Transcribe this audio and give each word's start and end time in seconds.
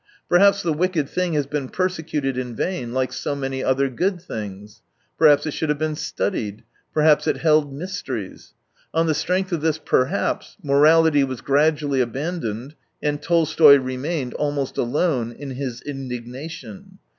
i66 0.23 0.29
Perhaps 0.29 0.63
the 0.63 0.73
wicked 0.73 1.07
thing 1.09 1.33
has 1.33 1.45
been 1.45 1.69
per 1.69 1.87
secuted 1.87 2.35
in 2.35 2.55
vain, 2.55 2.91
like 2.91 3.13
so 3.13 3.35
many 3.35 3.63
other 3.63 3.87
good 3.87 4.19
things. 4.19 4.81
Perhaps 5.15 5.45
it 5.45 5.51
should 5.51 5.69
have 5.69 5.77
been 5.77 5.93
studied, 5.95 6.63
perhaps 6.91 7.27
it 7.27 7.37
held 7.37 7.71
mysteries.... 7.71 8.55
On 8.95 9.05
the 9.05 9.13
strength 9.13 9.51
of 9.51 9.61
this" 9.61 9.77
perhaps" 9.93 10.57
morality 10.63 11.23
was 11.23 11.41
gradually 11.41 12.01
abandoned, 12.01 12.73
and 13.03 13.21
Tolstoy 13.21 13.77
remained 13.77 14.33
almost 14.33 14.75
alone 14.79 15.33
in 15.33 15.51
his 15.51 15.81
indignation. 15.83 16.97